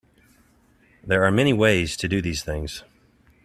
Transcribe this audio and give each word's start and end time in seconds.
There 1.03 1.23
are 1.25 1.29
many 1.31 1.53
ways 1.53 1.95
to 1.97 2.07
do 2.07 2.23
these 2.23 2.41
things. 2.41 2.83